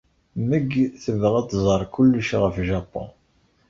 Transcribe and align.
Meg 0.49 0.67
tebɣa 1.03 1.37
ad 1.41 1.47
tẓer 1.49 1.81
kullec 1.93 2.29
ɣef 2.43 2.55
Japun. 2.69 3.09